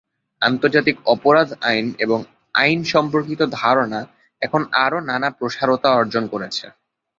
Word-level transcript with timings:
আন্তর্জাতিক 0.41 0.95
অপরাধ 1.07 1.49
আইন 1.69 1.85
এবং 1.99 2.19
আইন-সম্পর্কিত 2.55 3.41
ধারণা 3.59 3.99
এখন 4.41 4.61
আরও 4.83 4.99
নানা 5.09 5.29
প্রসারতা 5.37 5.89
অর্জন 5.91 6.23
করছে। 6.33 6.65